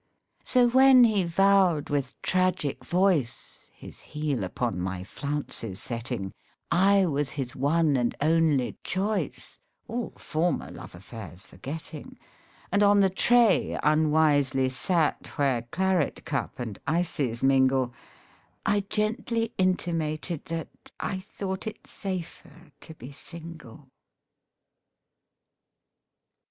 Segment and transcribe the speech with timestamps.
[0.43, 6.33] So when he vowed with tragic voice, His heel upon my flounces setting,
[6.71, 12.17] I was his one and only choice (All former love affairs forgetting)
[12.71, 17.93] And on the tray unwisely sat Where claret cup and ices mingle,
[18.65, 23.87] I gently intimated that I thought it safer to be single.